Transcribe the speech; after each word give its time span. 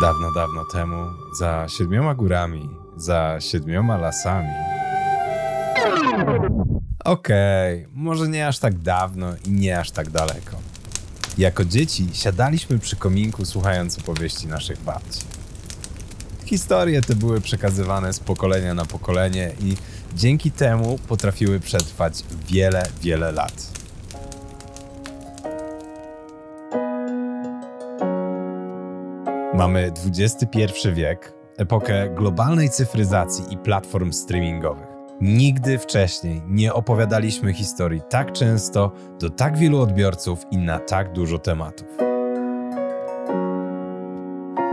Dawno, 0.00 0.32
dawno 0.32 0.64
temu, 0.64 1.10
za 1.32 1.66
siedmioma 1.68 2.14
górami, 2.14 2.68
za 2.96 3.40
siedmioma 3.40 3.96
lasami. 3.96 4.48
Okej, 7.04 7.84
okay, 7.84 7.88
może 7.94 8.28
nie 8.28 8.48
aż 8.48 8.58
tak 8.58 8.78
dawno 8.78 9.26
i 9.46 9.50
nie 9.50 9.80
aż 9.80 9.90
tak 9.90 10.10
daleko. 10.10 10.56
Jako 11.38 11.64
dzieci 11.64 12.08
siadaliśmy 12.12 12.78
przy 12.78 12.96
kominku 12.96 13.44
słuchając 13.44 13.98
opowieści 13.98 14.46
naszych 14.46 14.80
babci. 14.80 15.20
Historie 16.44 17.02
te 17.02 17.14
były 17.14 17.40
przekazywane 17.40 18.12
z 18.12 18.20
pokolenia 18.20 18.74
na 18.74 18.84
pokolenie 18.84 19.52
i 19.60 19.76
dzięki 20.14 20.50
temu 20.50 20.98
potrafiły 21.08 21.60
przetrwać 21.60 22.24
wiele, 22.48 22.86
wiele 23.02 23.32
lat. 23.32 23.77
Mamy 29.58 29.92
XXI 30.06 30.88
wiek, 30.92 31.34
epokę 31.56 32.08
globalnej 32.14 32.70
cyfryzacji 32.70 33.44
i 33.50 33.56
platform 33.56 34.12
streamingowych. 34.12 34.86
Nigdy 35.20 35.78
wcześniej 35.78 36.42
nie 36.46 36.74
opowiadaliśmy 36.74 37.52
historii 37.52 38.00
tak 38.10 38.32
często, 38.32 38.92
do 39.20 39.30
tak 39.30 39.58
wielu 39.58 39.80
odbiorców 39.80 40.44
i 40.50 40.58
na 40.58 40.78
tak 40.78 41.12
dużo 41.12 41.38
tematów. 41.38 41.88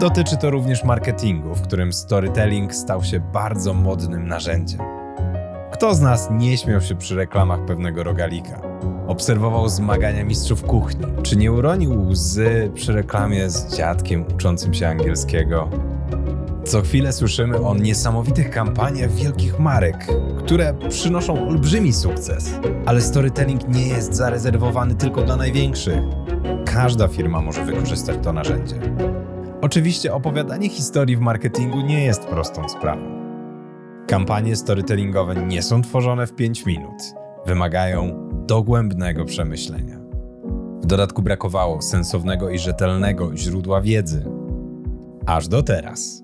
Dotyczy 0.00 0.36
to 0.36 0.50
również 0.50 0.84
marketingu, 0.84 1.54
w 1.54 1.62
którym 1.62 1.92
storytelling 1.92 2.74
stał 2.74 3.04
się 3.04 3.20
bardzo 3.20 3.74
modnym 3.74 4.28
narzędziem. 4.28 4.95
Kto 5.76 5.94
z 5.94 6.00
nas 6.00 6.28
nie 6.30 6.58
śmiał 6.58 6.80
się 6.80 6.94
przy 6.94 7.14
reklamach 7.14 7.64
pewnego 7.64 8.02
rogalika? 8.04 8.60
Obserwował 9.06 9.68
zmagania 9.68 10.24
mistrzów 10.24 10.62
kuchni. 10.62 11.06
Czy 11.22 11.36
nie 11.36 11.52
uronił 11.52 12.08
łzy 12.08 12.70
przy 12.74 12.92
reklamie 12.92 13.50
z 13.50 13.76
dziadkiem 13.76 14.24
uczącym 14.34 14.74
się 14.74 14.88
angielskiego? 14.88 15.70
Co 16.64 16.82
chwilę 16.82 17.12
słyszymy 17.12 17.60
o 17.60 17.74
niesamowitych 17.74 18.50
kampaniach 18.50 19.12
wielkich 19.12 19.58
marek, 19.58 20.06
które 20.38 20.74
przynoszą 20.88 21.48
olbrzymi 21.48 21.92
sukces. 21.92 22.50
Ale 22.86 23.00
storytelling 23.00 23.68
nie 23.68 23.88
jest 23.88 24.14
zarezerwowany 24.14 24.94
tylko 24.94 25.22
dla 25.22 25.36
największych. 25.36 26.00
Każda 26.64 27.08
firma 27.08 27.40
może 27.40 27.64
wykorzystać 27.64 28.16
to 28.22 28.32
narzędzie. 28.32 28.76
Oczywiście 29.60 30.14
opowiadanie 30.14 30.68
historii 30.68 31.16
w 31.16 31.20
marketingu 31.20 31.80
nie 31.80 32.04
jest 32.04 32.24
prostą 32.24 32.68
sprawą. 32.68 33.25
Kampanie 34.06 34.56
storytellingowe 34.56 35.46
nie 35.46 35.62
są 35.62 35.82
tworzone 35.82 36.26
w 36.26 36.34
5 36.34 36.66
minut. 36.66 37.14
Wymagają 37.46 38.28
dogłębnego 38.46 39.24
przemyślenia. 39.24 39.98
W 40.82 40.86
dodatku 40.86 41.22
brakowało 41.22 41.82
sensownego 41.82 42.50
i 42.50 42.58
rzetelnego 42.58 43.36
źródła 43.36 43.80
wiedzy. 43.80 44.24
Aż 45.26 45.48
do 45.48 45.62
teraz. 45.62 46.22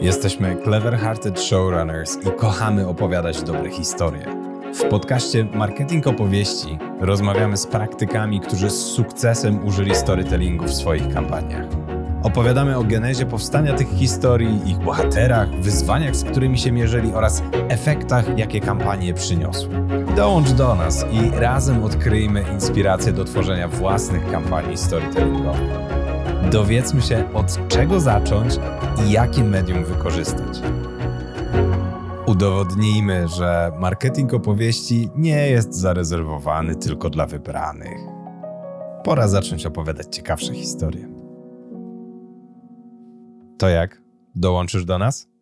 Jesteśmy 0.00 0.56
Clever 0.64 0.96
Hearted 0.96 1.40
Showrunners 1.40 2.16
i 2.26 2.38
kochamy 2.38 2.88
opowiadać 2.88 3.42
dobre 3.42 3.70
historie. 3.70 4.26
W 4.74 4.84
podcaście 4.84 5.44
Marketing 5.44 6.06
Opowieści 6.06 6.78
rozmawiamy 7.00 7.56
z 7.56 7.66
praktykami, 7.66 8.40
którzy 8.40 8.70
z 8.70 8.84
sukcesem 8.84 9.66
użyli 9.66 9.94
storytellingu 9.94 10.64
w 10.64 10.74
swoich 10.74 11.14
kampaniach. 11.14 11.83
Opowiadamy 12.24 12.76
o 12.78 12.84
genezie 12.84 13.26
powstania 13.26 13.74
tych 13.74 13.88
historii, 13.88 14.70
ich 14.70 14.78
bohaterach, 14.78 15.50
wyzwaniach, 15.50 16.16
z 16.16 16.24
którymi 16.24 16.58
się 16.58 16.72
mierzyli 16.72 17.12
oraz 17.12 17.42
efektach, 17.68 18.38
jakie 18.38 18.60
kampanie 18.60 19.14
przyniosły. 19.14 19.70
Dołącz 20.16 20.50
do 20.50 20.74
nas 20.74 21.06
i 21.12 21.30
razem 21.30 21.84
odkryjmy 21.84 22.44
inspirację 22.52 23.12
do 23.12 23.24
tworzenia 23.24 23.68
własnych 23.68 24.30
kampanii 24.30 24.76
storytellingowych. 24.76 25.70
Dowiedzmy 26.50 27.02
się, 27.02 27.34
od 27.34 27.68
czego 27.68 28.00
zacząć 28.00 28.58
i 29.06 29.10
jakie 29.10 29.44
medium 29.44 29.84
wykorzystać. 29.84 30.62
Udowodnijmy, 32.26 33.28
że 33.28 33.72
marketing 33.78 34.34
opowieści 34.34 35.10
nie 35.16 35.48
jest 35.48 35.74
zarezerwowany 35.74 36.76
tylko 36.76 37.10
dla 37.10 37.26
wybranych. 37.26 37.98
Pora 39.04 39.28
zacząć 39.28 39.66
opowiadać 39.66 40.06
ciekawsze 40.16 40.54
historie. 40.54 41.13
To 43.58 43.68
jak? 43.68 44.02
Dołączysz 44.34 44.84
do 44.84 44.98
nas? 44.98 45.33